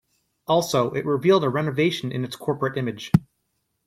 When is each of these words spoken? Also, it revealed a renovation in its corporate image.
Also, 0.47 0.89
it 0.93 1.05
revealed 1.05 1.43
a 1.43 1.49
renovation 1.49 2.11
in 2.11 2.23
its 2.23 2.35
corporate 2.35 2.75
image. 2.75 3.11